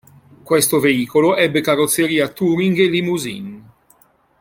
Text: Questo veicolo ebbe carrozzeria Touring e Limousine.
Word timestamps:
Questo 0.43 0.79
veicolo 0.79 1.35
ebbe 1.35 1.61
carrozzeria 1.61 2.27
Touring 2.29 2.75
e 2.79 2.89
Limousine. 2.89 3.69